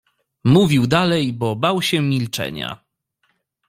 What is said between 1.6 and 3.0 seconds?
się milczenia.